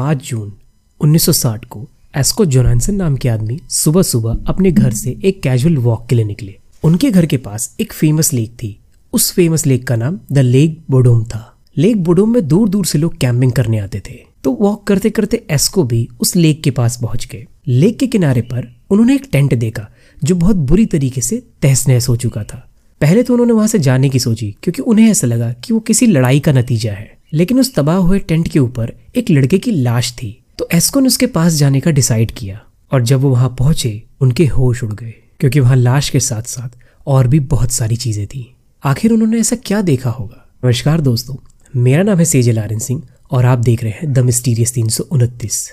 [0.00, 0.52] 5 जून
[1.00, 6.08] 1960 को एस्को जोनासन नाम के आदमी सुबह सुबह अपने घर से एक कैजुअल वॉक
[6.08, 8.80] के लिए निकले। उनके घर के पास एक फ़ेमस लेक थी।
[9.12, 12.98] उस फ़ेमस लेक का नाम द लेक बोडोम था। लेक बोडोम में दूर दूर से
[12.98, 16.98] लोग कैंपिंग करने आते थे। तो वॉक करते करते एस्को भी उस लेक के पास
[17.02, 19.88] पहुँच गए। लेक के किनारे पर उन्होंने एक टेंट देखा,
[20.24, 22.68] जो बहुत बुरी तरीके से तहस नहस हो चुका था।
[23.00, 26.06] पहले तो उन्होंने वहाँ से जाने की सोची, क्योंकि उन्हें ऐसा लगा कि वो किसी
[26.06, 30.12] लड़ाई का नतीजा है। लेकिन उस तबाह हुए टेंट के ऊपर एक लड़के की लाश
[30.12, 32.60] थी तो एस्को ने उसके पास जाने का डिसाइड किया
[32.92, 36.76] और जब वो वहाँ पहुँचे, उनके होश उड़ गए, क्योंकि वहाँ लाश के साथ साथ
[37.06, 38.54] और भी बहुत सारी चीज़ें थी।
[38.84, 40.46] आखिर उन्होंने ऐसा क्या देखा होगा?
[40.64, 41.36] नमस्कार दोस्तों,
[41.76, 45.04] मेरा नाम है सेजल आर्यन सिंह और आप देख रहे हैं द मिस्टीरियस तीन सौ
[45.04, 45.68] उनतीस।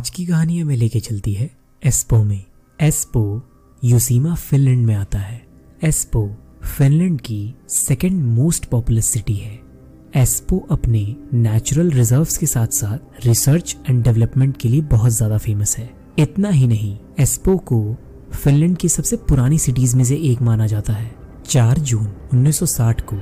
[0.00, 1.48] आज की कहानी हमें लेके चलती है
[1.82, 2.44] एस्पो में।
[2.78, 3.22] एस्पो,
[3.84, 5.42] यूसीमा, फिनलैंड में आता है।
[5.84, 6.22] एस्पो,
[6.76, 9.60] फिनलैंड की सेकेंड मोस्ट पॉपुलर सिटी है।
[10.16, 15.76] एस्पो अपने नेचुरल रिजर्व्स के साथ साथ रिसर्च एंड डेवलपमेंट के लिए बहुत ज़्यादा फ़ेमस
[15.78, 17.96] है। इतना ही नहीं, एस्पो को
[18.32, 21.10] फिनलैंड की सबसे पुरानी सिटीज़ में से एक माना जाता है।
[21.46, 23.16] 4 जून 1960 को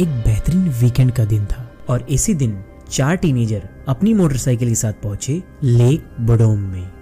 [0.00, 2.62] एक बेहतरीन वीकेंड का दिन था और इसी दिन
[2.94, 6.92] चार टीनेजर अपनी मोटरसाइकिल के साथ पहुँचे लेक बोडोम में।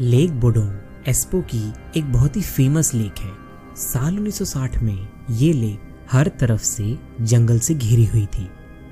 [0.00, 0.76] लेक बोडोम,
[1.08, 3.30] एस्पो की एक बहुत ही फ़ेमस लेक है।
[3.76, 8.48] साल 1960 में ये लेक हर तरफ़ से जंगल से घिरी हुई थी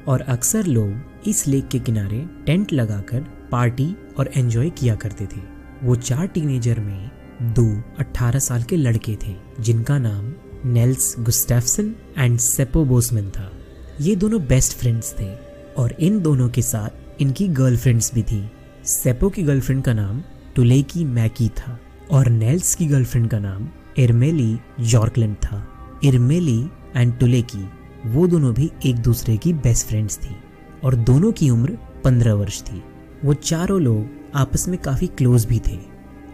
[0.08, 3.20] और अक्सर लोग इस लेक के किनारे टेंट लगाकर
[3.52, 5.40] पार्टी और एंजॉय किया करते थे।
[5.82, 7.10] वो चार टीनेजर में
[7.42, 10.34] दो 18 साल के लड़के थे, जिनका नाम
[10.64, 13.52] Nils Gustafsson and Seppo Boisman था।
[14.00, 15.47] ये दोनों बेस्ट फ्रेंड्स थे।
[15.78, 18.50] और इन दोनों के साथ इनकी गर्लफ्रेंड्स भी थी।
[18.84, 20.22] सेपो की गर्लफ्रेंड का नाम
[20.56, 23.68] टुलेकी मैकी था और नेल्स की गर्लफ्रेंड का नाम
[23.98, 25.68] इरमेली जॉर्कलैंड था।
[26.04, 27.70] इरमेली एंड टुलेकी,
[28.06, 30.36] वो दोनों भी एक दूसरे की बेस्ट फ्रेंड्स थी
[30.84, 32.82] और दोनों की उम्र पंद्रह वर्ष थी।
[33.24, 35.78] वो चारों लोग आपस में काफ़ी क्लोज भी थे।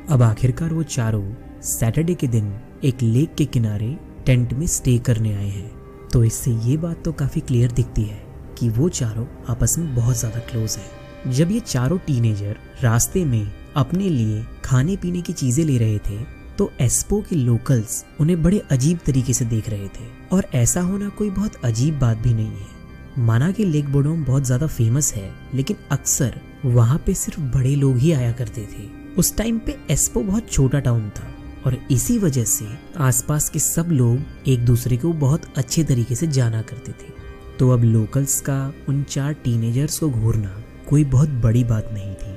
[0.09, 5.35] अब आखिरकार वो चारों सैटरडे के दिन एक लेक के किनारे टेंट में स्टे करने
[5.35, 5.71] आए हैं।
[6.13, 8.24] तो इससे ये बात तो काफ़ी क्लियर दिखती है।
[8.55, 13.53] कि वो चारों आपस में बहुत ज़्यादा क्लोज हैं। जब ये चारों टीनेजर रास्ते में
[13.77, 16.19] अपने लिए खाने पीने की चीज़ें ले रहे थे
[16.59, 21.09] तो एस्पो के लोकल्स उन्हें बड़े अजीब तरीके से देख रहे थे। और ऐसा होना
[21.09, 22.73] कोई बहुत अजीब बात भी नहीं है।
[23.19, 27.97] माना कि लेक बोडोम बहुत ज़्यादा फ़ेमस है, लेकिन अक्सर वहाँ पे सिर्फ़ बड़े लोग
[27.99, 31.27] ही आया करते थे। उस टाइम पे एस्पो बहुत छोटा टाउन था,
[31.67, 32.67] और इसी वजह से
[33.01, 37.13] आसपास के सब लोग एक दूसरे को बहुत अच्छे तरीके से जाना करते थे।
[37.59, 40.57] तो अब लोकल्स का, उन चार टीनेजर्स को घूरना
[40.89, 42.33] कोई बहुत बड़ी बात नहीं थी।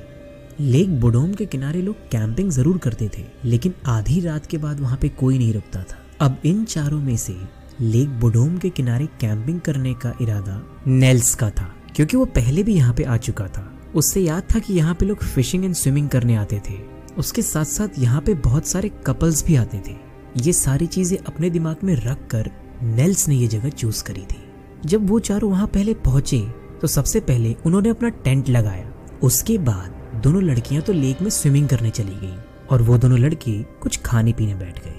[0.62, 4.98] लेक बोडोम के किनारे लोग कैंपिंग ज़रूर करते थे, लेकिन आधी रात के बाद वहाँ
[4.98, 7.36] पे कोई नहीं रुकता था। अब इन चारों में से
[7.80, 12.74] लेक बोडोम के किनारे कैंपिंग करने का इरादा नेल्स का था, क्योंकि वो पहले भी
[12.74, 16.08] यहाँ पे आ चुका था। उससे याद था कि यहाँ पे लोग फिशिंग एंड स्विमिंग
[16.08, 16.78] करने आते थे।
[17.18, 19.96] उसके साथ साथ यहाँ पे बहुत सारे कपल्स भी आते थे।
[20.36, 22.50] ये सारी चीज़ें अपने दिमाग में रख कर
[22.82, 24.44] नेल्स ने ये जगह चूज़ करी थी।
[24.86, 26.40] जब वो चारों वहाँ पहले पहुँचे
[26.80, 28.90] तो सबसे पहले उन्होंने अपना टेंट लगाया।
[29.22, 32.34] उसके बाद दोनों लड़कियाँ तो लेक में स्विमिंग करने चली गई
[32.70, 34.94] और वो दोनों लड़के कुछ खाने पीने बैठ गए।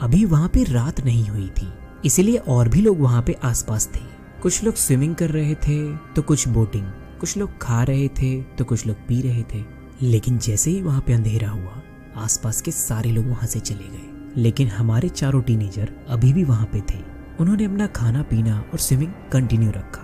[0.00, 1.68] अभी वहाँ पे रात नहीं हुई थी,
[2.04, 4.00] इसीलिए और भी लोग वहाँ पे आसपास थे।
[4.42, 6.86] कुछ लोग स्विमिंग कर रहे थे तो कुछ बोटिंग,
[7.20, 9.62] कुछ लोग खा रहे थे तो कुछ लोग पी रहे थे।
[10.02, 11.80] लेकिन जैसे ही वहाँ पे अंधेरा हुआ,
[12.16, 16.66] आसपास के सारे लोग वहाँ से चले गए। लेकिन हमारे चारों टीनेजर अभी भी वहाँ
[16.66, 16.98] पे थे।
[17.40, 20.02] उन्होंने अपना खाना, पीना और स्विमिंग कंटिन्यू रखा।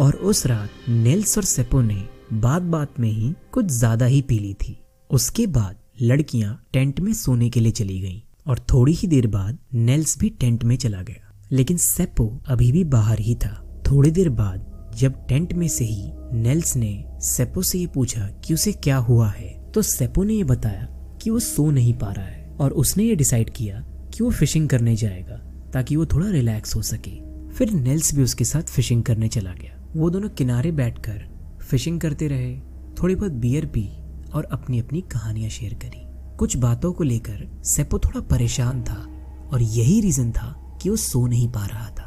[0.00, 2.02] और उस रात नेल्स और सेपो ने
[2.34, 4.76] बात बात में ही कुछ ज़्यादा ही पी ली थी।
[5.10, 9.58] उसके बाद लड़कियाँ टेंट में सोने के लिए चली गईं और थोड़ी ही देर बाद
[9.74, 14.28] नेल्स भी टेंट में चला गया। लेकिन सेपो अभी भी बाहर ही था। थोड़ी देर
[14.30, 18.96] बाद जब टेंट में से ही नेल्स ने सेपो से ये पूछा कि उसे क्या
[18.98, 20.86] हुआ है तो सेपो ने ये बताया
[21.22, 23.80] कि वो सो नहीं पा रहा है और उसने ये डिसाइड किया
[24.14, 25.40] कि वो फिशिंग करने जाएगा।
[25.72, 27.10] ताकि वो थोड़ा रिलैक्स हो सके।
[27.50, 31.24] फिर नेल्स भी उसके साथ फिशिंग करने चला गया। वो दोनों किनारे बैठकर
[31.62, 32.58] फिशिंग करते रहे,
[32.94, 33.88] थोड़ी बहुत बियर पी
[34.34, 36.04] और अपनी अपनी कहानियाँ शेयर करी।
[36.36, 39.06] कुछ बातों को लेकर सेपो थोड़ा परेशान था
[39.52, 42.04] और यही रीजन था कि वो सो नहीं पा रहा था।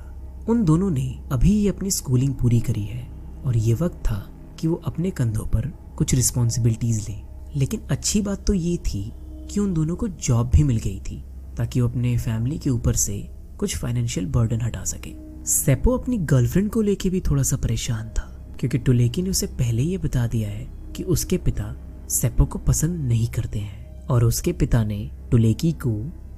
[0.50, 3.08] उन दोनों ने अभी ही अपनी स्कूलिंग पूरी करी है
[3.46, 5.68] और ये वक्त था कि वो अपने कंधों पर
[5.98, 7.16] कुछ रिस्पॉन्सिबिलिटीज ले।
[7.60, 9.12] लेकिन अच्छी बात तो ये थी
[9.52, 11.24] कि उन दोनों को जॉब भी मिल गई थी,
[11.58, 13.13] ताकि वो अपने फैमिली के ऊपर से
[13.62, 15.13] कुछ फाइनेंशियल बर्डन हटा सके।
[15.46, 19.81] सेपो अपनी गर्लफ्रेंड को लेके भी थोड़ा सा परेशान था, क्योंकि टुलेकी ने उसे पहले
[19.81, 20.66] ही बता दिया है
[20.96, 21.75] कि उसके पिता
[22.12, 25.94] सेपो को पसंद नहीं करते हैं, और उसके पिता ने टुलेकी को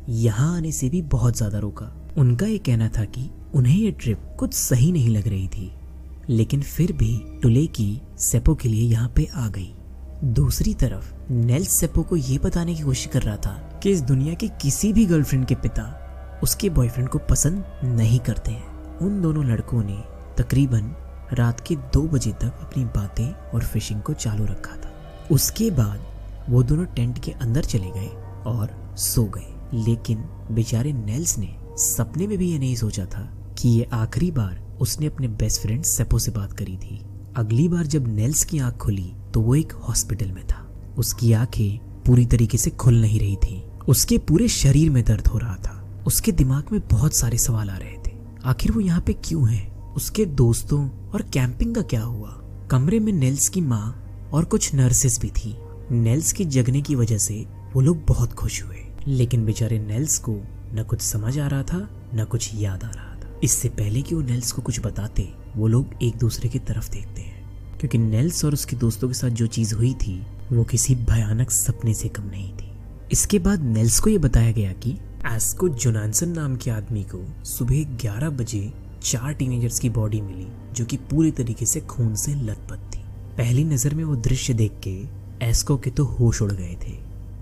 [0.09, 1.85] यहाँ आने से भी बहुत ज़्यादा रोका।
[2.17, 5.71] उनका ये कहना था कि उन्हें ये ट्रिप कुछ सही नहीं लग रही थी,
[6.29, 9.73] लेकिन फिर भी टुलेकी सेपो के लिए यहाँ पे आ गई।
[10.25, 14.33] दूसरी तरफ़ नेल सेपो को ये बताने की कोशिश कर रहा था कि इस दुनिया
[14.33, 15.83] के किसी भी गर्लफ्रेंड के पिता
[16.43, 20.03] उसके बॉयफ्रेंड को पसंद नहीं करते हैं। उन दोनों लड़कों ने
[20.37, 20.95] तकरीबन
[21.33, 24.93] रात के दो बजे तक अपनी बातें और फिशिंग को चालू रखा था।
[25.31, 26.03] उसके बाद
[26.49, 28.07] वो दोनों टेंट के अंदर चले गए
[28.45, 30.17] और सो गए। लेकिन
[30.51, 35.05] बेचारे नेल्स ने सपने में भी ये नहीं सोचा था कि ये आखिरी बार उसने
[35.05, 37.05] अपने बेस्ट फ्रेंड सेपो से बात करी थी।
[37.37, 42.01] अगली बार जब नेल्स की आँख खुली तो वो एक हॉस्पिटल में था। उसकी आँखें
[42.03, 45.79] पूरी तरीके से खुल नहीं रही थी। उसके पूरे शरीर में दर्द हो रहा था।
[46.07, 48.11] उसके दिमाग में बहुत सारे सवाल आ रहे थे।
[48.45, 49.71] आखिर वो यहाँ पे क्यों है?
[49.95, 52.41] उसके दोस्तों और कैंपिंग का क्या हुआ?
[52.71, 55.57] कमरे में नेल्स की माँ और कुछ नर्सेस भी थी।
[55.91, 58.77] नेल्स के जगने की वजह से वो लोग बहुत खुश हुए।
[59.07, 60.31] लेकिन बेचारे नेल्स को
[60.73, 64.15] न कुछ समझ आ रहा था, न कुछ याद आ रहा था। इससे पहले कि
[64.15, 67.43] वो नेल्स को कुछ बताते, वो लोग एक दूसरे की तरफ़ देखते हैं।
[67.77, 71.93] क्योंकि नेल्स और उसके दोस्तों के साथ जो चीज़ हुई थी, वो किसी भयानक सपने
[71.93, 72.71] से कम नहीं थी।
[73.11, 77.95] इसके बाद नेल्स को ये बताया गया कि एस्को जोनानसन नाम के आदमी को सुबह
[77.97, 78.71] 11 बजे
[79.03, 83.03] चार टीनेजर्स की बॉडी मिली, जो कि पूरी तरीके से खून से लथपथ थी।
[83.37, 84.95] पहली नज़र में वो दृश्य देख के
[85.45, 86.91] एस्को के तो होश उड़ गए थे।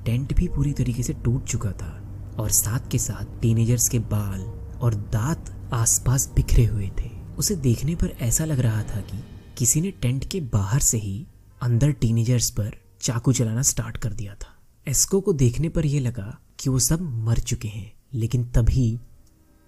[0.05, 1.91] टेंट भी पूरी तरीके से टूट चुका था
[2.39, 4.41] और साथ के साथ टीनेजर्स के बाल
[4.81, 9.23] और दांत आसपास बिखरे हुए थे। उसे देखने पर ऐसा लग रहा था कि
[9.57, 11.25] किसी ने टेंट के बाहर से ही
[11.61, 14.55] अंदर टीनेजर्स पर चाकू चलाना स्टार्ट कर दिया था।
[14.87, 18.99] एस्को को देखने पर यह लगा कि वो सब मर चुके हैं, लेकिन तभी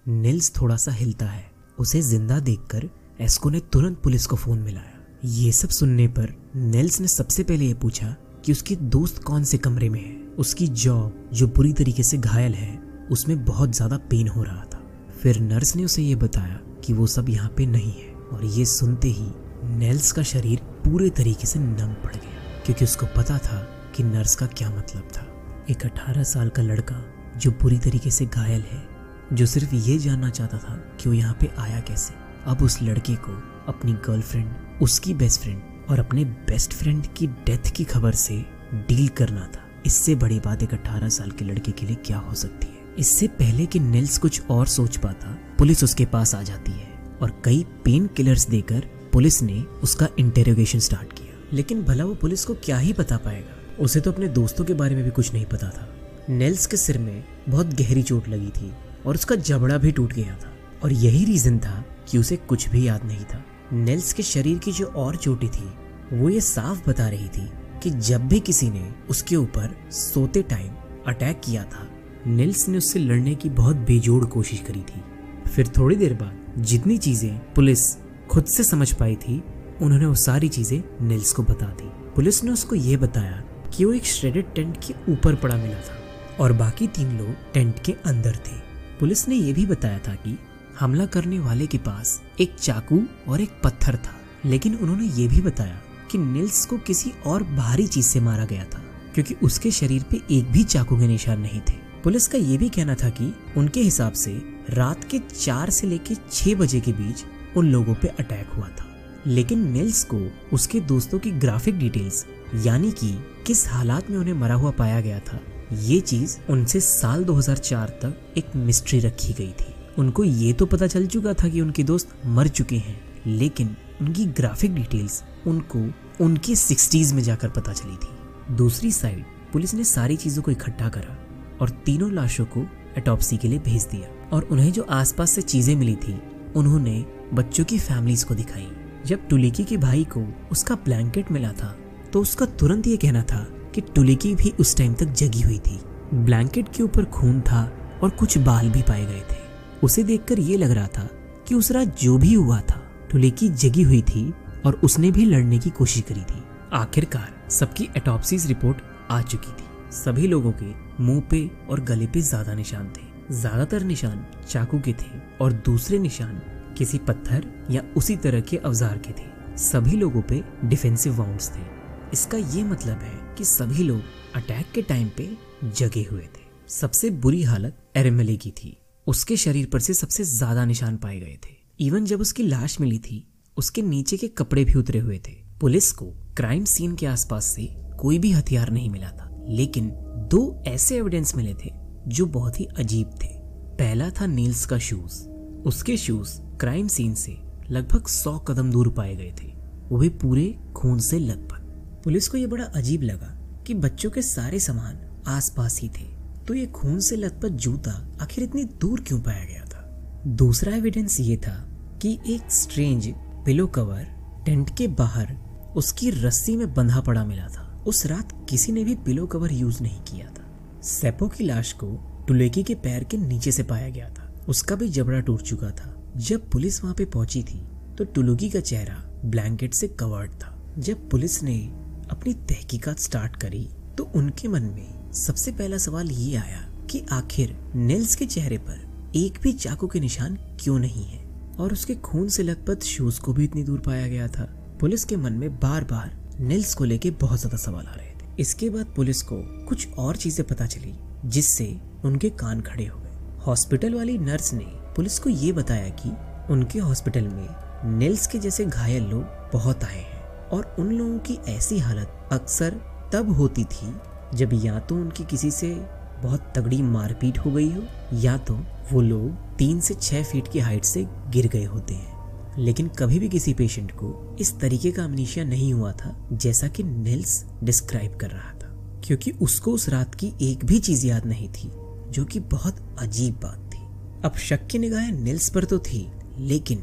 [0.06, 2.88] निल्स थोड़ा सा हिलता है। उसे ज़िंदा देखकर
[3.20, 7.66] एस्को ने तुरंत पुलिस को फ़ोन मिलाया। ये सब सुनने पर नेल्स ने सबसे पहले
[7.66, 8.14] ये पूछा
[8.44, 10.14] कि उसकी दोस्त कौन से कमरे में है?
[10.38, 12.78] उसकी जॉ जो बुरी तरीके से घायल है,
[13.10, 14.82] उसमें बहुत ज़्यादा पेन हो रहा था।
[15.22, 18.64] फिर नर्स ने उसे ये बताया कि वो सब यहाँ पे नहीं है, और ये
[18.68, 19.28] सुनते ही
[19.76, 23.60] नेल्स का शरीर पूरे तरीके से नम पड़ गया, क्योंकि उसको पता था
[23.96, 25.26] कि नर्स का क्या मतलब था।
[25.70, 28.88] एक 18 साल का लड़का जो बुरी तरीके से घायल है,
[29.32, 32.14] जो सिर्फ़ ये जानना चाहता था कि वो यहाँ पे आया कैसे।
[32.46, 37.70] अब उस लड़के को अपनी गर्लफ्रेंड, उसकी बेस्ट फ्रेंड और अपने बेस्ट फ्रेंड की डेथ
[37.70, 41.86] की खबर से डील करना था। इससे बड़ी बात एक अठारह साल के लड़के के
[41.86, 42.94] लिए क्या हो सकती है?
[42.98, 47.42] इससे पहले कि नेल्स कुछ और सोच पाता, पुलिस उसके पास आ जाती है और
[47.44, 48.80] कई पेन किलर्स देकर
[49.12, 53.60] पुलिस ने उसका इंटेरोगेशन स्टार्ट किया। लेकिन भला वो पुलिस को क्या ही बता पाएगा?
[53.80, 55.88] उसे तो अपने दोस्तों के बारे में भी कुछ नहीं पता था।
[56.28, 58.72] नेल्स के सिर में बहुत गहरी चोट लगी थी
[59.06, 60.52] और उसका जबड़ा भी टूट गया था।
[60.84, 64.72] और यही रीजन था कि उसे कुछ भी याद नहीं था। नेल्स के शरीर की
[64.72, 65.72] जो और चोटी थी,
[66.12, 67.50] वो ये साफ़ बता रही थी
[67.82, 70.72] कि जब भी किसी ने उसके ऊपर सोते टाइम
[71.06, 71.88] अटैक किया था,
[72.26, 75.02] नेल्स ने उससे लड़ने की बहुत बेजोड़ कोशिश करी थी।
[75.50, 77.96] फिर थोड़ी देर बाद जितनी चीज़ें पुलिस
[78.30, 79.44] खुद से समझ पाई थी,
[79.82, 83.43] उन्होंने वो सारी चीज़ें नेल्स को बता दी। पुलिस ने उसको ये बताया
[83.74, 86.02] कि वो एक श्रेडेड टेंट के ऊपर पड़ा मिला था
[86.40, 88.58] और बाकी तीन लोग टेंट के अंदर थे।
[89.00, 90.38] पुलिस ने यह भी बताया था कि
[90.80, 95.40] हमला करने वाले के पास एक चाकू और एक पत्थर था, लेकिन उन्होंने ये भी
[95.40, 95.80] बताया
[96.10, 98.82] कि निल्स को किसी और भारी चीज़ से मारा गया था,
[99.14, 102.68] क्योंकि उसके शरीर पे एक भी चाकू के निशान नहीं थे। पुलिस का ये भी
[102.68, 104.32] कहना था कि उनके हिसाब से
[104.70, 107.24] रात के चार से लेकर छह बजे के बीच
[107.56, 108.86] उन लोगों पे अटैक हुआ था।
[109.26, 114.54] लेकिन निल्स को उसके दोस्तों की ग्राफिक डिटेल्स यानी कि किस हालात में उन्हें मरा
[114.54, 115.38] हुआ पाया गया था?
[115.72, 120.86] ये चीज़ उनसे साल 2004 तक एक मिस्ट्री रखी गई थी। उनको ये तो पता
[120.86, 125.84] चल चुका था कि उनके दोस्त मर चुके हैं, लेकिन उनकी ग्राफिक डिटेल्स उनको
[126.24, 130.88] उनके सिक्सटीज में जाकर पता चली थी। दूसरी साइड पुलिस ने सारी चीज़ों को इकट्ठा
[130.88, 131.18] करा
[131.60, 132.66] और तीनों लाशों को
[132.98, 136.20] एटॉप्सी के लिए भेज दिया और उन्हें जो आसपास से चीज़ें मिली थी,
[136.56, 138.68] उन्होंने बच्चों की फैमिलीज़ को दिखाई।
[139.06, 141.76] जब टुलिकी के भाई को उसका ब्लैंकेट मिला था
[142.14, 143.38] तो उसका तुरंत ये कहना था
[143.74, 145.78] कि टुलिकी भी उस टाइम तक जगी हुई थी।
[146.14, 147.62] ब्लैंकेट के ऊपर खून था
[148.02, 149.38] और कुछ बाल भी पाए गए थे।
[149.82, 151.08] उसे देखकर ये लग रहा था
[151.48, 152.80] कि उस रात जो भी हुआ था,
[153.10, 154.32] टुलिकी जगी हुई थी
[154.66, 156.42] और उसने भी लड़ने की कोशिश करी थी।
[156.72, 162.20] आखिरकार सबकी एटॉप्सीज रिपोर्ट आ चुकी थी। सभी लोगों के मुँह पे और गले पे
[162.22, 166.40] ज़्यादा निशान थे। ज़्यादातर निशान चाकू के थे और दूसरे निशान
[166.78, 171.73] किसी पत्थर या उसी तरह के अवजार के थे। सभी लोगों पे डिफेंसिव वाउंड्स थे।
[172.14, 174.00] इसका ये मतलब है कि सभी लोग
[174.34, 175.28] अटैक के टाइम पे
[175.64, 180.64] जगे हुए थे। सबसे बुरी हालत एरेमेले की थी। उसके शरीर पर से सबसे ज़्यादा
[180.64, 184.74] निशान पाए गए थे। इवन जब उसकी लाश मिली थी, उसके नीचे के कपड़े भी
[184.74, 186.06] उतरे हुए थे। पुलिस को
[186.36, 187.66] क्राइम सीन के आसपास से
[188.00, 189.90] कोई भी हथियार नहीं मिला था। लेकिन
[190.30, 191.72] दो ऐसे एविडेंस मिले थे
[192.08, 193.32] जो बहुत ही अजीब थे।
[193.78, 195.22] पहला था नील्स का शूज़
[195.68, 197.36] उसके शूज़ क्राइम सीन से
[197.70, 199.52] लगभग सौ कदम दूर पाए गए थे।
[199.88, 201.63] वो भी पूरे खून से लगभग।
[202.04, 203.26] पुलिस को यह बड़ा अजीब लगा
[203.66, 206.04] कि बच्चों के सारे सामान आसपास ही थे।
[206.46, 207.92] तो ये खून से लथपथ जूता
[208.22, 210.22] आखिर इतनी दूर क्यों पाया गया था?
[210.26, 211.54] दूसरा एविडेंस ये था
[212.02, 213.12] कि एक स्ट्रेंज
[213.46, 214.06] पिलो कवर
[214.46, 215.36] टेंट के बाहर
[215.76, 219.82] उसकी रस्सी में बंधा पड़ा मिला था। उस रात किसी ने भी पिलो कवर यूज़
[219.82, 221.86] नहीं किया था। सेपो की लाश को
[222.28, 226.12] टुलेकी के पैर के नीचे से पाया गया था। उसका भी जबड़ा टूट चुका था।
[226.16, 227.66] जब पुलिस वहाँ पे पहुँची थी
[227.98, 231.83] तो टुलुकी का चेहरा ब्लैंकेट से कवर्ड था। जब पुलिस ने
[232.24, 233.60] अपनी तहकीकात स्टार्ट करी
[233.98, 239.12] तो उनके मन में सबसे पहला सवाल ये आया कि आखिर नेल्स के चेहरे पर
[239.16, 241.18] एक भी चाकू के निशान क्यों नहीं है?
[241.58, 244.44] और उसके खून से लथपथ शूज़ को भी इतनी दूर पाया गया था।
[244.80, 248.32] पुलिस के मन में बार बार नेल्स को लेके बहुत ज़्यादा सवाल आ रहे थे।
[248.38, 250.94] इसके बाद पुलिस को कुछ और चीज़ें पता चली,
[251.26, 251.68] जिससे
[252.04, 254.66] उनके कान खड़े हो गए। हॉस्पिटल वाली नर्स ने
[254.96, 256.16] पुलिस को ये बताया कि
[256.52, 260.13] उनके हॉस्पिटल में नेल्स के जैसे घायल लोग बहुत आए हैं।
[260.52, 262.80] और उन लोगों की ऐसी हालत अक्सर
[263.12, 263.92] तब होती थी
[264.34, 265.74] जब या तो उनकी किसी से
[266.22, 267.82] बहुत तगड़ी मारपीट हो गई हो,
[268.14, 268.54] या तो
[268.92, 272.12] वो लोग तीन से छह फीट की हाइट से गिर गए होते हैं।
[272.58, 276.82] लेकिन कभी भी किसी पेशेंट को इस तरीके का अमनीशिया नहीं हुआ था जैसा कि
[276.82, 278.68] नेल्स डिस्क्राइब कर रहा था,
[279.04, 281.70] क्योंकि उसको उस रात की एक भी चीज़ याद नहीं थी,
[282.10, 283.82] जो कि बहुत अजीब बात थी।
[284.24, 286.06] अब शक की निगाहें नेल्स पर तो थी,
[286.38, 286.78] लेकिन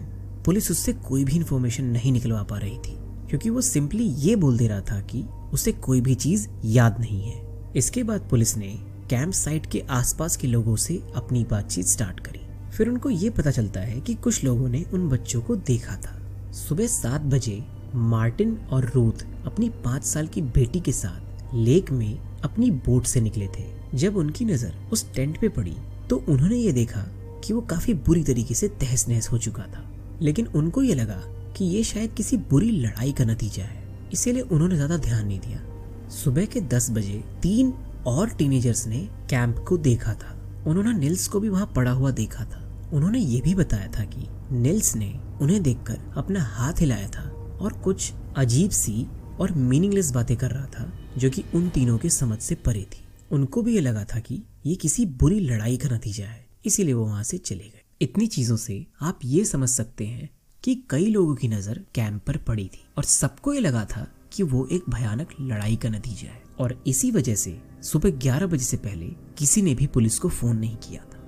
[0.46, 2.98] पुलिस उससे कोई भी इंफॉर्मेशन नहीं निकलवा पा रही थी।
[3.32, 5.24] क्योंकि वो सिंपली ये बोल दे रहा था कि
[5.54, 7.42] उसे कोई भी चीज़ याद नहीं है।
[7.76, 8.68] इसके बाद पुलिस ने
[9.10, 12.40] कैंप साइट के आसपास के लोगों से अपनी बातचीत स्टार्ट करी।
[12.72, 16.20] फिर उनको ये पता चलता है कि कुछ लोगों ने उन बच्चों को देखा था।
[16.52, 17.62] सुबह सात बजे
[17.96, 23.22] मार्टिन और रूथ अपनी पाँच साल की बेटी के साथ लेक में अपनी बोट से
[23.22, 25.76] निकले थे। जब उनकी नज़र उस टेंट पे पड़ी
[26.10, 27.08] तो उन्होंने ये देखा
[27.44, 29.90] कि वो काफ़ी बुरी तरीके से तहस नहस हो चुका था।
[30.22, 31.24] लेकिन उनको ये लगा
[31.62, 36.08] कि ये शायद किसी बुरी लड़ाई का नतीजा है। इसीलिए उन्होंने ज़्यादा ध्यान नहीं दिया।
[36.12, 37.72] सुबह के दस बजे तीन
[38.08, 39.00] और टीनेजर्स ने
[39.30, 40.34] कैंप को देखा था।
[40.68, 44.28] उन्होंने निल्स को भी वहाँ पड़ा हुआ देखा था। उन्होंने ये भी बताया था कि
[44.54, 47.30] निल्स ने उन्हें देखकर अपना हाथ हिलाया था
[47.62, 49.06] और कुछ अजीब सी
[49.40, 53.06] और मीनिंगलेस बातें कर रहा था, जो कि उन तीनों के समझ से परे थी।
[53.32, 57.06] उनको भी ये लगा था कि ये किसी बुरी लड़ाई का नतीजा है, इसीलिए वो
[57.06, 60.30] वहाँ से चले गए। इतनी चीज़ों से आप ये समझ सकते हैं
[60.64, 64.44] कि कई लोगों की नज़र कैंप पर पड़ी थी और सबको ये लगा था कि
[64.44, 68.78] वो एक भयानक लड़ाई का नतीजा है। और इसी वजह से सुबह 11 बजे से
[68.78, 69.06] पहले
[69.38, 71.20] किसी ने भी पुलिस को फ़ोन नहीं किया था।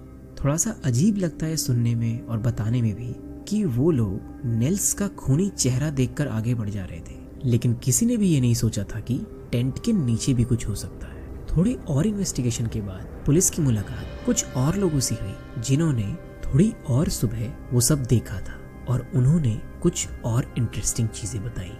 [0.44, 3.16] थोड़ा सा अजीब लगता है सुनने में और बताने में भी
[3.48, 8.06] कि वो लोग नेल्स का खूनी चेहरा देखकर आगे बढ़ जा रहे थे। लेकिन किसी
[8.06, 9.20] ने भी ये नहीं सोचा था कि
[9.52, 13.62] टेंट के नीचे भी कुछ हो सकता है। थोड़ी और इन्वेस्टिगेशन के बाद पुलिस की
[13.62, 16.14] मुलाकात कुछ और लोगों से हुई, जिन्होंने
[16.46, 21.72] थोड़ी और सुबह वो सब देखा था। और उन्होंने कुछ और इंटरेस्टिंग चीज़ें बताई।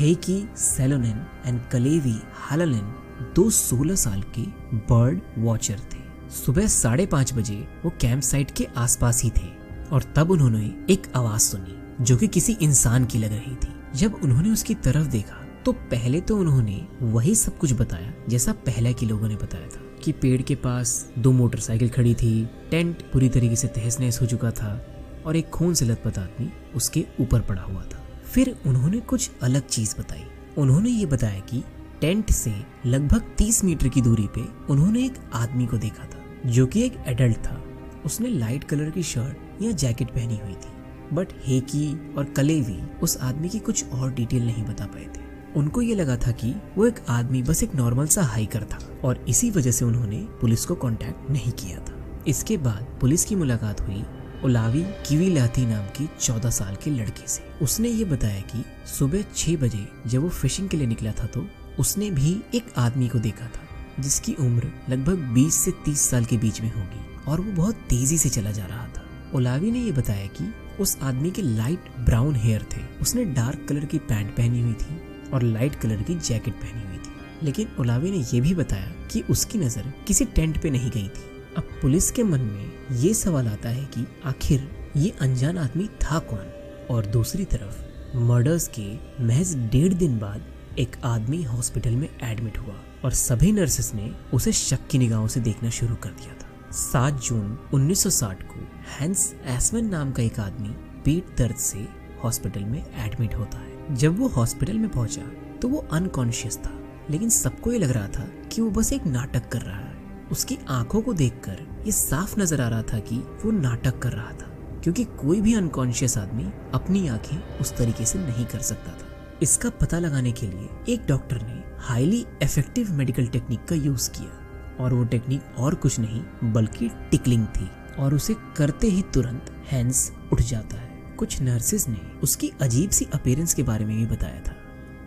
[0.00, 2.94] हेकी, सेलोनिन एंड कलेवी हालालिन
[3.36, 4.42] दो 16 साल के
[4.86, 9.48] बर्ड वॉचर थे। सुबह साढ़े पाँच बजे वो कैंप साइट के आसपास ही थे
[9.92, 14.14] और तब उन्होंने एक आवाज़ सुनी जो कि किसी इंसान की लग रही थी। जब
[14.22, 19.06] उन्होंने उसकी तरफ़ देखा तो पहले तो उन्होंने वही सब कुछ बताया जैसा पहले के
[19.06, 23.56] लोगों ने बताया था कि पेड़ के पास दो मोटरसाइकिल खड़ी थी, टेंट पूरी तरीके
[23.56, 24.89] से तहस नहस हो चुका था
[25.26, 29.66] और एक खून से लथपथ आदमी उसके ऊपर पड़ा हुआ था। फिर उन्होंने कुछ अलग
[29.66, 30.24] चीज़ बताई।
[30.58, 31.62] उन्होंने ये बताया कि
[32.00, 32.54] टेंट से
[32.86, 36.96] लगभग 30 मीटर की दूरी पे उन्होंने एक आदमी को देखा था, जो कि एक
[37.06, 37.64] एडल्ट था।
[38.04, 40.72] उसने लाइट कलर की शर्ट या जैकेट पहनी हुई थी,
[41.12, 45.82] बट हेकी और कलेवी उस आदमी की कुछ और डिटेल नहीं बता पाए थे। उनको
[45.82, 49.50] ये लगा था कि वो एक आदमी बस एक नॉर्मल सा हाइकर था और इसी
[49.50, 54.04] वजह से उन्होंने पुलिस को कांटेक्ट नहीं किया था। इसके बाद पुलिस की मुलाकात हुई
[54.44, 59.24] ओलावी किवी लाती नाम की चौदह साल के लड़के से। उसने ये बताया कि सुबह
[59.34, 61.44] छह बजे जब वो फिशिंग के लिए निकला था तो
[61.78, 63.60] उसने भी एक आदमी को देखा था,
[64.00, 68.18] जिसकी उम्र लगभग 20 से 30 साल के बीच में होगी और वो बहुत तेज़ी
[68.18, 69.04] से चला जा रहा था।
[69.34, 73.84] ओलावी ने यह बताया कि उस आदमी के लाइट ब्राउन हेयर थे। उसने डार्क कलर
[73.84, 75.00] की पैंट पहनी हुई थी
[75.32, 79.22] और लाइट कलर की जैकेट पहनी हुई थी। लेकिन ओलावी ने यह भी बताया कि
[79.30, 81.28] उसकी नज़र किसी टेंट पे नहीं गई थी।
[81.60, 86.18] अब पुलिस के मन में ये सवाल आता है कि आखिर ये अनजान आदमी था
[86.18, 86.46] कौन?
[86.90, 88.86] और दूसरी तरफ़ मर्डर्स के
[89.24, 90.44] महज डेढ़ दिन बाद
[90.78, 92.74] एक आदमी हॉस्पिटल में एडमिट हुआ
[93.04, 97.20] और सभी नर्सेस ने उसे शक की निगाहों से देखना शुरू कर दिया था। 7
[97.20, 98.66] जून 1960 को
[98.98, 100.70] हैंस एसमन नाम का एक आदमी
[101.04, 101.86] पेट दर्द से
[102.24, 105.30] हॉस्पिटल में एडमिट होता है। जब वो हॉस्पिटल में पहुँचा
[105.62, 106.72] तो वो अनकॉन्शियस था,
[107.10, 109.89] लेकिन सबको ये लग रहा था कि वो बस एक नाटक कर रहा है।
[110.32, 114.32] उसकी आँखों को देखकर ये साफ़ नज़र आ रहा था कि वो नाटक कर रहा
[114.32, 114.50] था,
[114.82, 116.44] क्योंकि कोई भी अनकॉन्शियस आदमी
[116.74, 121.06] अपनी आँखें उस तरीके से नहीं कर सकता था। इसका पता लगाने के लिए एक
[121.08, 124.38] डॉक्टर ने हाईली इफ़ेक्टिव मेडिकल टेक्निक का यूज़ किया,
[124.80, 126.22] और वो टेक्निक और कुछ नहीं,
[126.52, 127.68] बल्कि टिकलिंग थी,
[127.98, 133.06] और उसे करते ही तुरंत हैंड्स उठ जाता है। कुछ नर्सेज ने उसकी अजीब सी
[133.14, 134.54] अपेयरेंस के बारे में भी बताया था,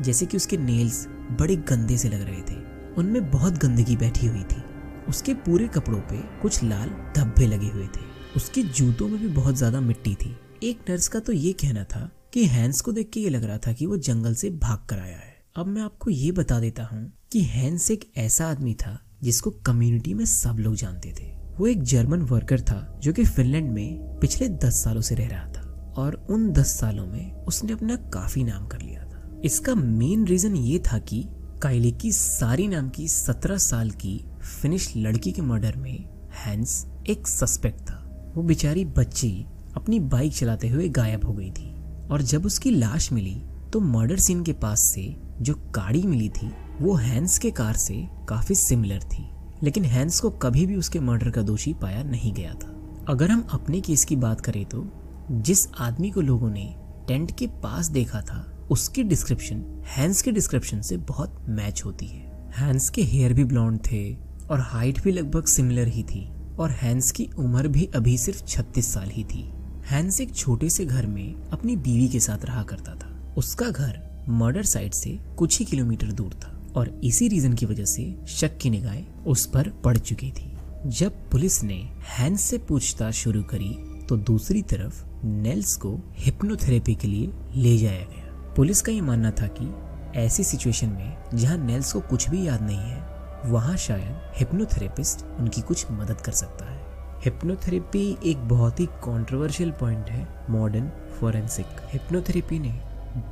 [0.02, 1.06] जैसे कि उसके नेल्स
[1.40, 2.62] बड़े गंदे से लग रहे थे।
[2.98, 4.62] उनमें बहुत गंदगी बैठी हुई थी।
[5.10, 9.56] उसके पूरे कपड़ों पे कुछ लाल धब्बे लगे हुए थे। उसके जूतों में भी बहुत
[9.56, 13.20] ज़्यादा मिट्टी थी। एक नर्स का तो ये कहना था कि हैंस को देख के
[13.20, 16.10] ये लग रहा था कि वो जंगल से भाग कर आया है। अब मैं आपको
[16.10, 20.76] ये बता देता हूँ कि हैंस एक ऐसा आदमी था जिसको कम्युनिटी में सब लोग
[20.76, 25.16] जानते थे। वो एक जर्मन वर्कर था जो कि फिनलैंड में पिछले दस सालों से
[25.16, 29.42] रह रहा था और उन दस सालों में उसने अपना काफ़ी नाम कर लिया था।
[29.46, 31.24] इसका मेन रीजन ये था कि
[31.62, 37.28] काइली की सारी नाम की सत्रह साल की फिनिश लड़की के मर्डर में हैंस एक
[37.28, 39.46] सस्पेक्ट था। वो बेचारी बच्ची
[39.76, 41.74] अपनी बाइक चलाते हुए गायब हो गई थी
[42.12, 43.36] और जब उसकी लाश मिली
[43.74, 47.96] तो मर्डर सीन के पास से जो गाड़ी मिली थी, वो हैंस के कार से
[48.30, 49.28] काफ़ी सिमिलर थी।
[49.64, 52.76] लेकिन हैंस को कभी भी उसके मर्डर का दोषी पाया नहीं गया था।
[53.10, 54.86] अगर हम अपने केस की बात करें तो
[55.32, 56.74] जिस आदमी को लोगों ने
[57.08, 62.32] टेंट के पास देखा था, उसकी डिस्क्रिप्शन, हैंस के डिस्क्रिप्शन से बहुत मैच होती है।
[62.58, 64.04] हैंस के हेयर भी ब्लॉन्ड थे
[64.52, 68.94] और हाइट भी लगभग सिमिलर ही थी और हैंस की उम्र भी अभी सिर्फ़ 36
[68.94, 69.50] साल ही थी।
[69.86, 74.26] हैंस एक छोटे से घर में अपनी बीवी के साथ रहा करता था। उसका घर
[74.30, 78.58] मर्डर साइट से कुछ ही किलोमीटर दूर था और इसी रीजन की वजह से शक
[78.58, 80.52] की निगाहें उस पर पड़ चुकी थी।
[80.86, 83.74] जब पुलिस ने हैंस से पूछताछ शुरू करी
[84.10, 89.32] तो दूसरी तरफ़ नेल्स को हिप्नोथेरेपी के लिए ले जाया गया। पुलिस का ये मानना
[89.32, 89.74] था कि
[90.20, 93.13] ऐसी सिचुएशन में जहाँ नेल्स को कुछ भी याद नहीं है
[93.46, 96.82] वहाँ शायद हिप्नोथेरेपिस्ट उनकी कुछ मदद कर सकता है।
[97.24, 100.90] हिप्नोथेरेपी एक बहुत ही कंट्रोवर्शियल पॉइंट है मॉडर्न
[101.20, 102.72] फोरेंसिक हिप्नोथेरेपी ने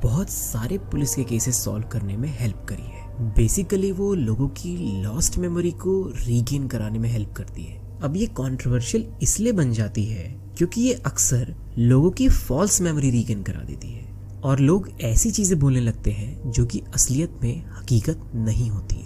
[0.02, 4.76] बहुत सारे पुलिस के केसेस सॉल्व करने में हेल्प करी है। बेसिकली वो लोगों की
[5.02, 10.04] लॉस्ट मेमोरी को रीगेन कराने में हेल्प करती है। अब ये कंट्रोवर्शियल इसलिए बन जाती
[10.04, 14.10] है क्योंकि ये अक्सर लोगों की फॉल्स मेमोरी रीगेन करा देती है।
[14.42, 18.96] और लोग ऐसी चीज़ें बोलने लगते हैं जो कि असलियत में हकीकत नहीं होती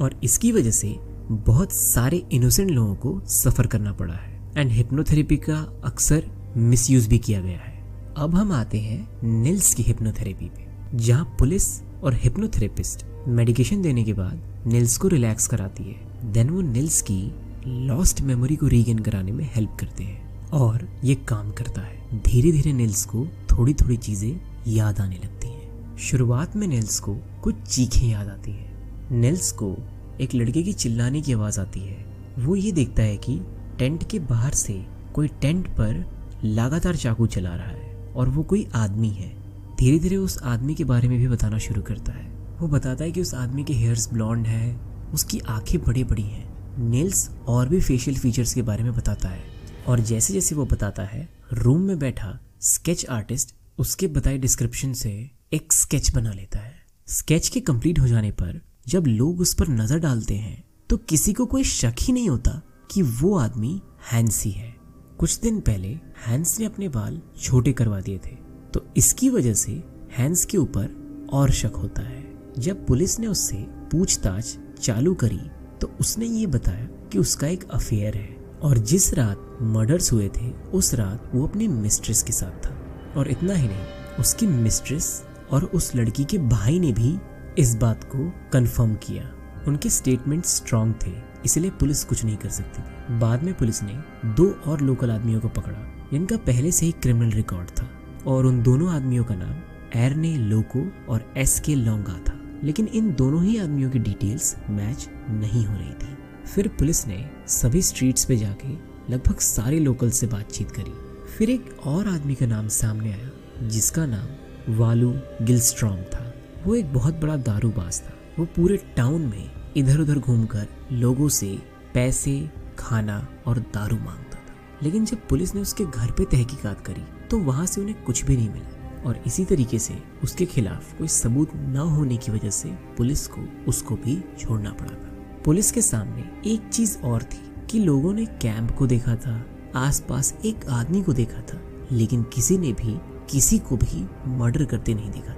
[0.00, 0.94] और इसकी वजह से
[1.30, 7.18] बहुत सारे इनोसेंट लोगों को सफ़र करना पड़ा है। एंड हिप्नोथेरेपी का अक्सर मिसयूज भी
[7.18, 7.74] किया गया है।
[8.16, 11.64] अब हम आते हैं निल्स की हिप्नोथेरेपी पे, जहाँ पुलिस
[12.02, 17.20] और हिप्नोथेरेपिस्ट मेडिकेशन देने के बाद निल्स को रिलैक्स कराती है। देन वो निल्स की
[17.66, 22.52] लॉस्ट मेमोरी को रीगेन कराने में हेल्प करते हैं और ये काम करता है। धीरे
[22.52, 27.62] धीरे निल्स को थोड़ी थोड़ी चीज़ें याद आने लगती हैं। शुरुआत में निल्स को कुछ
[27.62, 28.75] चीखें याद आती हैं।
[29.12, 29.76] नेल्स को
[30.20, 32.06] एक लड़के की चिल्लाने की आवाज़ आती है।
[32.38, 33.40] वो ये देखता है कि
[33.78, 36.04] टेंट के बाहर से कोई टेंट पर
[36.44, 39.36] लगातार चाकू चला रहा है और वो कोई आदमी है।
[39.76, 43.12] धीरे धीरे उस आदमी के बारे में भी बताना शुरू करता है। वो बताता है
[43.12, 44.80] कि उस आदमी के हेयर्स ब्लॉन्ड है,
[45.14, 49.44] उसकी आँखें बड़ी बड़ी हैं। नेल्स और भी फेशियल फीचर्स के बारे में बताता है
[49.88, 55.30] और जैसे जैसे वो बताता है, रूम में बैठा स्केच आर्टिस्ट उसके बताए डिस्क्रिप्शन से
[55.52, 56.74] एक स्केच बना लेता है।
[57.06, 61.32] स्केच के कंप्लीट हो जाने पर जब लोग उस पर नज़र डालते हैं तो किसी
[61.32, 62.50] को कोई शक ही नहीं होता
[62.90, 63.80] कि वो आदमी
[64.12, 64.74] हैंसी है।
[65.18, 65.88] कुछ दिन पहले
[66.26, 68.34] हैंस ने अपने बाल छोटे करवा दिए थे
[68.74, 69.72] तो इसकी वजह से
[70.18, 72.24] हैंस के ऊपर और शक होता है।
[72.58, 73.56] जब पुलिस ने उससे
[73.92, 75.40] पूछताछ चालू करी
[75.80, 80.50] तो उसने ये बताया कि उसका एक अफेयर है, और जिस रात मर्डर्स हुए थे,
[80.70, 82.76] उस रात वो अपनी मिस्ट्रेस के साथ था।
[83.16, 87.16] और इतना ही नहीं, उसकी मिस्ट्रेस और उस लड़की के भाई ने भी
[87.58, 89.32] इस बात को कंफर्म किया।
[89.68, 91.12] उनके स्टेटमेंट स्ट्रांग थे,
[91.44, 95.40] इसलिए पुलिस कुछ नहीं कर सकती थी। बाद में पुलिस ने दो और लोकल आदमियों
[95.40, 97.90] को पकड़ा, जिनका पहले से ही क्रिमिनल रिकॉर्ड था।
[98.26, 99.54] और उन दोनों आदमियों का नाम
[100.00, 105.08] एरने लोको और एस के लोंगा था। लेकिन इन दोनों ही आदमियों की डिटेल्स मैच
[105.30, 106.18] नहीं हो रही थी।
[106.54, 108.68] फिर पुलिस ने सभी स्ट्रीट्स पे जाके
[109.12, 110.92] लगभग सारे लोकल से बातचीत करी।
[111.38, 113.30] फिर एक और आदमी का नाम सामने आया,
[113.68, 114.26] जिसका नाम
[114.74, 116.35] वालू गिलस्ट्रॉम था।
[116.66, 121.58] वो एक बहुत बड़ा दारूबाज था। वो पूरे टाउन में इधर उधर घूमकर लोगों से
[121.94, 127.04] पैसे, खाना और दारू माँगता था। लेकिन जब पुलिस ने उसके घर पे तहकीकात करी
[127.30, 131.08] तो वहाँ से उन्हें कुछ भी नहीं मिला। और इसी तरीके से उसके खिलाफ कोई
[131.08, 135.82] सबूत न होने की वजह से पुलिस को उसको भी छोड़ना पड़ा था। पुलिस के
[135.82, 139.44] सामने एक चीज़ और थी कि लोगों ने कैंप को देखा था,
[139.76, 141.60] आसपास एक आदमी को देखा था,
[141.92, 142.98] लेकिन किसी ने भी,
[143.30, 145.34] किसी को भी मर्डर करते नहीं देखा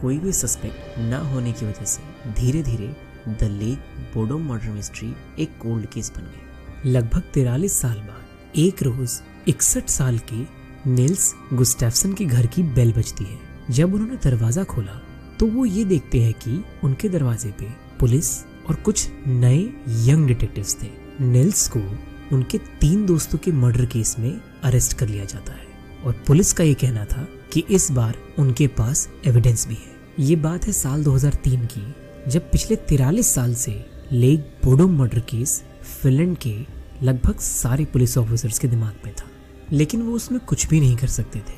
[0.00, 2.88] कोई भी सस्पेक्ट न होने की वजह से धीरे धीरे
[3.30, 8.24] the lake Bodom murder mystery एक कोल्ड केस बन गई लगभग तिरालीस साल बाद,
[8.56, 10.44] एक रोज इकसठ साल के
[10.86, 13.38] निल्स गुस्टैफसन के घर की बेल बजती है।
[13.70, 15.00] जब उन्होंने दरवाज़ा खोला
[15.38, 17.66] तो वो ये देखते हैं कि उनके दरवाजे पे
[18.00, 18.30] पुलिस
[18.68, 19.58] और कुछ नए
[20.06, 20.88] यंग डिटेक्टिव्स थे।
[21.22, 21.80] निल्स को
[22.32, 25.66] उनके तीन दोस्तों के मर्डर केस में अरेस्ट कर लिया जाता है।
[26.04, 30.36] और पुलिस का ये कहना था कि इस बार उनके पास एविडेंस भी है। ये
[30.36, 31.94] बात है साल 2003 की,
[32.30, 35.64] जब पिछले तिरालीस साल से lake Bodom murder case
[36.02, 36.66] Finland के
[37.02, 39.24] लगभग सारे पुलिस ऑफिसर्स के दिमाग में था।
[39.72, 41.54] लेकिन वो उसमें कुछ भी नहीं कर सकते थे,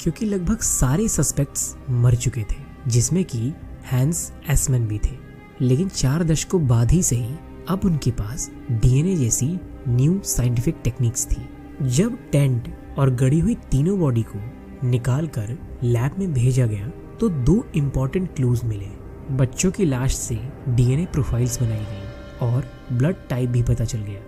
[0.00, 3.52] क्योंकि लगभग सारे सस्पेक्ट्स मर चुके थे, जिसमें कि
[3.84, 7.34] हैंस एसमैन भी थे। लेकिन चार दशकों बाद ही से ही
[7.68, 11.48] अब उनके पास डीएनए जैसी न्यू साइंटिफिक टेक्निक्स थी।
[11.82, 16.88] जब टेंट और गड़ी हुई तीनों बॉडी को निकाल कर लैब में भेजा गया
[17.20, 18.88] तो दो इम्पोर्टेंट क्लूज मिले।
[19.30, 24.20] बच्चों की लाश से डीएनए प्रोफाइल्स बनाई गई और ब्लड टाइप भी पता चल गया।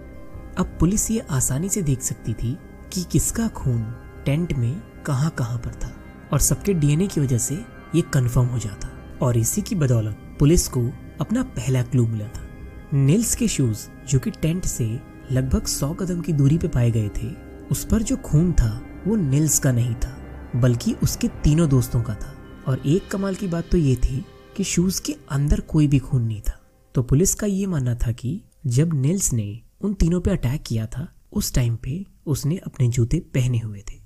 [0.58, 2.56] अब पुलिस ये आसानी से देख सकती थी
[2.92, 3.82] कि किसका खून
[4.26, 5.92] टेंट में कहाँ कहाँ पर था
[6.32, 7.54] और सबके डीएनए की वजह से
[7.94, 8.88] ये कंफर्म हो जाता।
[9.22, 10.88] और इसी की बदौलत पुलिस को
[11.20, 12.46] अपना पहला क्लू मिला था।
[12.94, 15.00] नील्स के शूज़ जो कि टेंट से
[15.32, 17.28] लगभग सौ कदम की दूरी पे पाए गए थे,
[17.70, 20.16] उस पर जो खून था, वो नील्स का नहीं था।
[20.56, 22.34] बल्कि उसके तीनों दोस्तों का था।
[22.68, 24.24] और एक कमाल की बात तो ये थी
[24.56, 26.60] कि शूज़ के अंदर कोई भी खून नहीं था।
[26.94, 30.86] तो पुलिस का ये मानना था कि जब नील्स ने उन तीनों पे अटैक किया
[30.86, 34.00] था, उस टाइम पे उसने अपने जूते पहने हुए थे।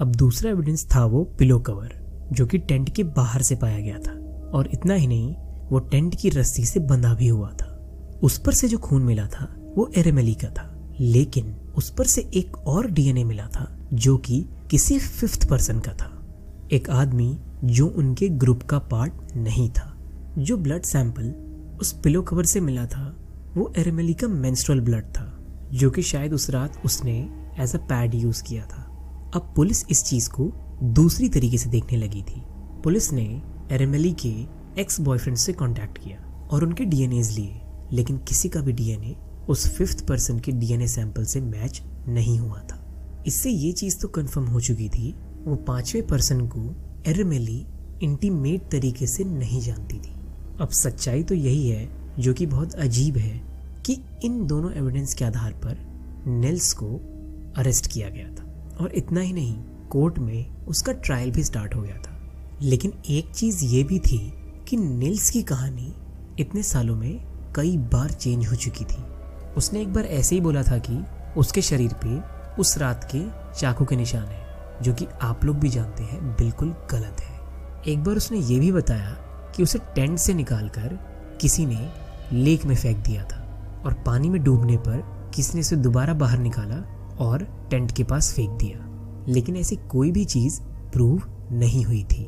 [0.00, 3.98] अब दूसरा एविडेंस था वो पिलो कवर जो कि टेंट के बाहर से पाया गया
[3.98, 4.12] था।
[4.54, 5.34] और इतना ही नहीं,
[5.70, 7.66] वो टेंट की रस्सी से बंधा भी हुआ था।
[8.22, 12.30] उस पर से जो खून मिला था, वो एरेमेली का था। लेकिन उस पर से
[12.34, 16.16] एक और डीएनए मिला था, जो कि किसी फिफ्थ पर्सन का था।
[16.72, 19.96] एक आदमी जो उनके ग्रुप का पार्ट नहीं था,
[20.38, 21.34] जो ब्लड सैंपल
[21.80, 23.16] उस पिलो कवर से मिला था,
[23.56, 28.14] वो एरेमेली का मेंस्ट्रुअल ब्लड था, जो कि शायद उस रात उसने एज अ पैड
[28.14, 28.82] यूज़ किया था।
[29.34, 30.52] अब पुलिस इस चीज़ को
[30.82, 32.42] दूसरी तरीके से देखने लगी थी।
[32.84, 34.34] पुलिस ने एरेमेली के
[34.80, 37.60] एक्स बॉयफ्रेंड से कांटेक्ट किया और उनके डीएनए लिए,
[37.92, 39.16] लेकिन किसी का भी डीएनए
[39.48, 42.76] उस फिफ्थ पर्सन के डीएनए सैंपल से मैच नहीं हुआ था।
[43.26, 46.76] इससे ये चीज़ तो कंफर्म हो चुकी थी, वो पाँचवें पर्सन को
[47.06, 47.66] एरेमेली
[48.02, 50.14] इंटीमेट तरीके से नहीं जानती थी।
[50.60, 53.42] अब सच्चाई तो यही है, जो कि बहुत अजीब है,
[53.86, 55.78] कि इन दोनों एविडेंस के आधार पर
[56.26, 56.86] नेल्स को
[57.56, 59.54] अरेस्ट किया गया था। और इतना ही नहीं
[59.90, 64.32] कोर्ट में उसका ट्रायल भी स्टार्ट हो गया था। लेकिन एक चीज़ ये भी थी
[64.68, 65.94] कि नेल्स की कहानी
[66.40, 67.24] इतने सालों में
[67.56, 69.02] कई बार चेंज हो चुकी थी।
[69.56, 71.04] उसने एक बार ऐसे ही बोला था कि
[71.36, 73.22] उसके शरीर पे उस रात के
[73.60, 74.46] चाकू के निशान है,
[74.82, 77.40] जो कि आप लोग भी जानते हैं, बिल्कुल गलत है।
[77.88, 79.10] एक बार उसने ये भी बताया
[79.56, 80.98] कि उसे टेंट से निकालकर
[81.40, 81.92] किसी ने
[82.32, 83.40] लेक में फेंक दिया था
[83.84, 86.76] और पानी में डूबने पर किसी ने उसे दोबारा बाहर निकाला
[87.20, 88.86] और टेंट के पास फेंक दिया।
[89.28, 92.22] लेकिन ऐसी कोई भी चीज़ प्रूव नहीं हुई थी।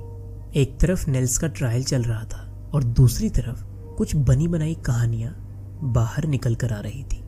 [0.61, 5.42] एक तरफ़ नेल्स का ट्रायल चल रहा था और दूसरी तरफ़ कुछ बनी बनाई कहानियाँ
[5.85, 7.23] बाहर निकल कर आ रही थी।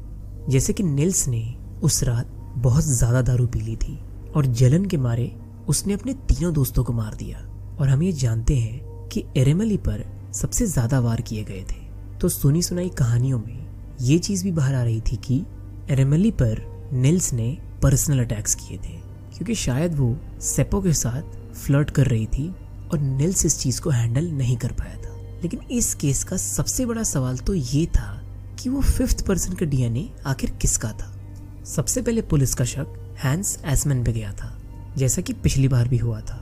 [0.51, 1.45] जैसे कि नेल्स ने
[1.83, 3.99] उस रात बहुत ज़्यादा दारू पी ली थी
[4.37, 5.33] और जलन के मारे
[5.69, 7.39] उसने अपने तीनों दोस्तों को मार दिया।
[7.81, 11.83] और हम ये जानते हैं कि एरेमली पर सबसे ज़्यादा वार किए गए थे।
[12.21, 13.67] तो सुनी सुनाई कहानियों में
[14.01, 15.45] ये चीज़ भी बाहर आ रही थी कि
[15.91, 16.63] एरेमली पर
[16.93, 18.97] नेल्स ने पर्सनल अटैक्स किए थे,
[19.31, 22.49] क्योंकि शायद वो सेपो के साथ फ्लर्ट कर रही थी
[22.93, 26.87] और नेल्स इस चीज़ को हैंडल नहीं कर पाया था। लेकिन इस केस का सबसे
[26.87, 28.21] बड़ा सवाल तो ये था
[28.59, 31.17] कि वो फिफ्थ पर्सन का डीएनए आखिर किसका था?
[31.65, 34.63] सबसे पहले पुलिस का शक हैंस एसमैन पे गया था,
[34.97, 36.41] जैसा कि पिछली बार भी हुआ था।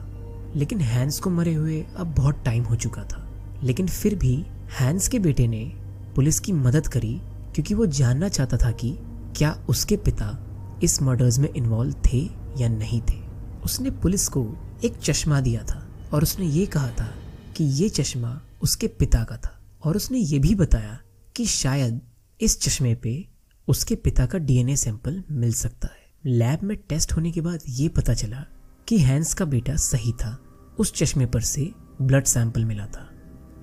[0.55, 3.29] लेकिन हैंस को मरे हुए अब बहुत टाइम हो चुका था।
[3.63, 4.45] लेकिन फिर भी
[4.79, 5.73] हैंस के बेटे ने
[6.15, 7.21] पुलिस की मदद करी,
[7.53, 8.97] क्योंकि वो जानना चाहता था कि
[9.37, 10.45] क्या उसके पिता
[10.83, 13.21] इस मर्डर्स में इन्वॉल्व थे या नहीं थे।
[13.65, 17.15] उसने पुलिस को एक चश्मा दिया था और उसने ये कहा था
[17.55, 20.99] कि ये चश्मा उसके पिता का था। और उसने ये भी बताया
[21.35, 22.01] कि शायद
[22.41, 23.27] इस चश्मे पे
[23.67, 27.87] उसके पिता का डीएनए सैंपल मिल सकता है। लैब में टेस्ट होने के बाद ये
[27.87, 28.45] पता चला
[28.87, 30.43] कि हैंस का बेटा सही था।
[30.79, 33.11] उस चश्मे पर से ब्लड सैंपल मिला था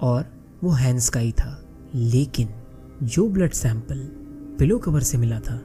[0.01, 2.49] और वो हैंस का ही था। लेकिन
[3.03, 4.09] जो ब्लड सैंपल
[4.59, 5.57] पिलो कवर से मिला था,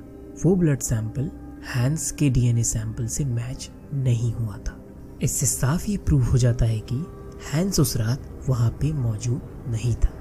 [0.45, 1.31] वो ब्लड सैंपल
[1.65, 4.85] हैंस के डीएनए सैंपल से मैच नहीं हुआ था।
[5.21, 7.05] इससे साफ़ ये प्रूव हो जाता है कि
[7.53, 10.13] हैंस उस रात वहाँ पे मौजूद नहीं था।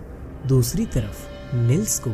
[0.46, 2.10] दूसरी तरफ़ निल्स को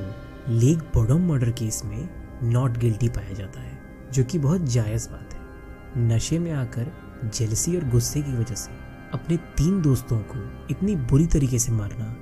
[0.48, 2.08] लेक बोडोम मर्डर केस में
[2.42, 3.78] नॉट गिल्टी पाया जाता है,
[4.12, 6.90] जो कि बहुत जायज़ बात है। नशे में आकर
[7.34, 8.72] जेलसी और गुस्से की वजह से
[9.12, 12.16] अपने तीन दोस्तों को इतनी बुरी तरीके से मारना,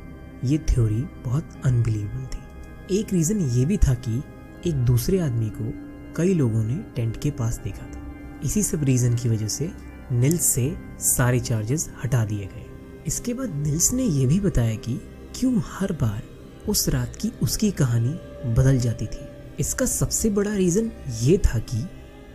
[0.45, 4.23] ये थ्योरी बहुत अनबिलीवेबल थी। एक रीज़न ये भी था कि
[4.67, 5.73] एक दूसरे आदमी को
[6.17, 8.03] कई लोगों ने टेंट के पास देखा था।
[8.45, 9.71] इसी सब रीज़न की वजह से
[10.13, 12.67] निल्स से सारे चार्जेस हटा दिए गए।
[13.07, 15.01] इसके बाद निल्स ने यह भी बताया कि
[15.35, 16.23] क्यों हर बार
[16.69, 18.09] उस रात की उसकी कहानी
[18.55, 19.29] बदल जाती थी।
[19.61, 21.89] इसका सबसे बड़ा रीज़न ये था कि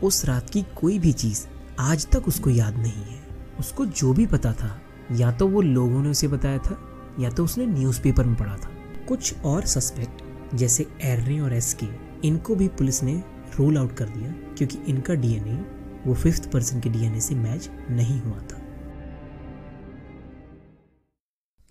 [0.04, 1.46] उस रात की कोई भी चीज़
[1.80, 3.20] आज तक उसको याद नहीं है।
[3.60, 6.78] उसको जो भी पता था, या तो वो लोगों ने उसे बताया था,
[7.20, 8.72] या तो उसने न्यूज़पेपर में पढ़ा था।
[9.08, 10.24] कुछ और सस्पेक्ट
[10.56, 11.88] जैसे एरने और एस के
[12.28, 13.24] इनको भी पुलिस ने
[13.56, 15.66] रूल आउट कर दिया, क्योंकि इनका डीएनए
[16.08, 18.63] वो फिफ्थ पर्सन के डीएनए से मैच नहीं हुआ था।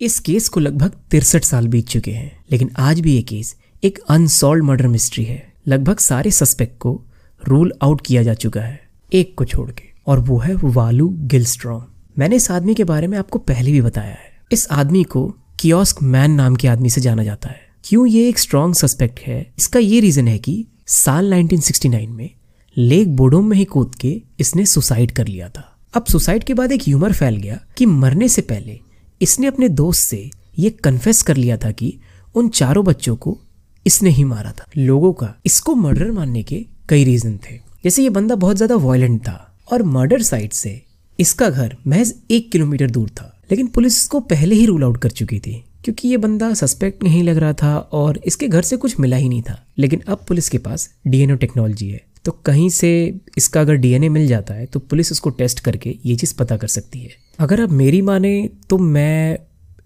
[0.03, 3.99] इस केस को लगभग तिरसठ साल बीत चुके हैं, लेकिन आज भी ये केस एक
[4.09, 7.05] अनसॉल्व मर्डर मिस्ट्री है। लगभग सारे सस्पेक्ट को
[7.47, 11.83] रूल आउट किया जा चुका है, एक को छोड़ के, और वो है वालू गिलस्ट्रॉम।
[12.19, 16.03] मैंने इस आदमी के बारे में आपको पहले भी बताया है। इस आदमी को कियोस्क
[16.03, 19.53] मैन नाम के आदमी से जाना जाता है। क्यों ये एक स्ट्रॉन्ग सस्पेक्ट है?
[19.59, 22.29] इसका ये रीजन है कि साल 1969 में
[22.77, 26.71] लेक बोडोम में ही कूद के इसने सुसाइड कर लिया था। अब सुसाइड के बाद
[26.71, 28.79] एक ह्यूमर फैल गया कि मरने से पहले
[29.21, 31.97] इसने अपने दोस्त से ये कन्फेस कर लिया था कि
[32.35, 33.37] उन चारों बच्चों को
[33.85, 38.09] इसने ही मारा था। लोगों का इसको मर्डर मानने के कई रीजन थे। जैसे ये
[38.11, 39.35] बंदा बहुत ज़्यादा वायलेंट था
[39.71, 40.81] और मर्डर साइट से
[41.19, 45.09] इसका घर महज एक किलोमीटर दूर था। लेकिन पुलिस इसको पहले ही रूल आउट कर
[45.11, 48.99] चुकी थी क्योंकि ये बंदा सस्पेक्ट नहीं लग रहा था और इसके घर से कुछ
[48.99, 52.91] मिला ही नहीं था। लेकिन अब पुलिस के पास डीएनए टेक्नोलॉजी है। तो कहीं से
[53.37, 56.67] इसका अगर डीएनए मिल जाता है तो पुलिस उसको टेस्ट करके ये चीज़ पता कर
[56.69, 59.37] सकती है। अगर आप मेरी माने तो मैं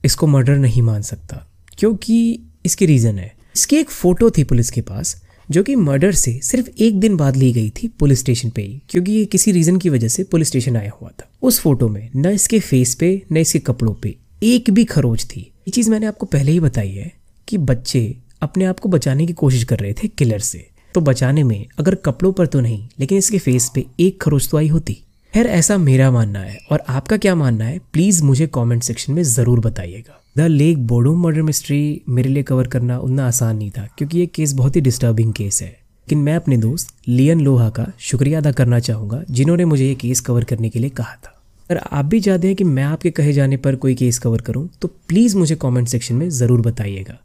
[0.04, 1.46] इसको मर्डर नहीं मान सकता,
[1.78, 5.16] क्योंकि इसकी रीज़न है। इसकी एक फ़ोटो थी पुलिस के पास,
[5.50, 8.82] जो कि मर्डर से सिर्फ़ एक दिन बाद ली गई थी पुलिस स्टेशन पे ही,
[8.90, 12.10] क्योंकि ये किसी रीज़न की वजह से पुलिस स्टेशन आया हुआ था। उस फ़ोटो में,
[12.16, 16.06] न इसके फेस पे, न इसके कपड़ों पे, एक भी खरोच थी। ये चीज़ मैंने
[16.06, 17.12] आपको पहले ही बताई है
[17.48, 21.44] कि बच्चे अपने आप को बचाने की कोशिश कर रहे थे किलर से। तो बचाने
[21.44, 24.98] में, अगर कपड़ों पर तो नहीं, लेकिन इसके फेस पे एक खरोच तो आई होती।
[25.34, 29.22] खैर, ऐसा मेरा मानना है और आपका क्या मानना है प्लीज़ मुझे कमेंट सेक्शन में
[29.24, 33.88] ज़रूर बताइएगा। The lake Bodom murder mystery मेरे लिए कवर करना उतना आसान नहीं था,
[33.98, 37.86] क्योंकि ये केस बहुत ही डिस्टर्बिंग केस है। लेकिन मैं अपने दोस्त लियन लोहा का
[38.00, 41.34] शुक्रिया अदा करना चाहूँगा, जिन्होंने मुझे ये केस कवर करने के लिए कहा था।
[41.70, 44.68] अगर आप भी चाहते हैं कि मैं आपके कहे जाने पर कोई केस कवर करूँ
[44.82, 47.18] तो प्लीज़ मुझे कमेंट सेक्शन में ज़रूर बताइएगा।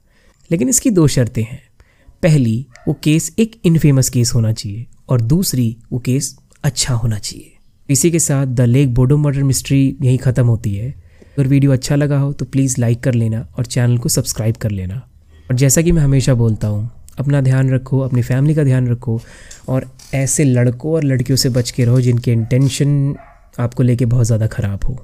[0.51, 1.63] लेकिन इसकी दो शर्तें हैं।
[2.23, 7.52] पहली, वो केस एक इनफेमस केस होना चाहिए और दूसरी, वो केस अच्छा होना चाहिए।
[7.89, 11.97] इसी के साथ the lake Bodom murder mystery यहीं ख़त्म होती है। अगर वीडियो अच्छा
[11.97, 14.95] लगा हो तो प्लीज़ लाइक कर लेना और चैनल को सब्सक्राइब कर लेना।
[15.51, 19.21] और जैसा कि मैं हमेशा बोलता हूँ, अपना ध्यान रखो, अपनी फैमिली का ध्यान रखो
[19.69, 23.15] और ऐसे लड़कों और लड़कियों से बच के रहो जिनके इंटेंशन
[23.61, 24.99] आपको लेके बहुत ज़्यादा ख़राब हो।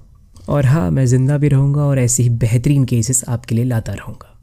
[0.48, 4.34] और हाँ मैं ज़िंदा भी रहूँगा और ऐसे ही बेहतरीन केसेस आपके लिए लाता रहूँगा।